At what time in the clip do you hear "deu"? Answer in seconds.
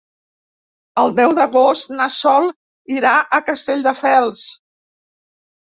1.19-1.33